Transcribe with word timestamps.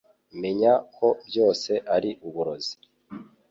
Menya 0.41 0.73
ko 0.95 1.07
byose 1.27 1.71
ari 1.95 2.11
uburozi 2.27 2.73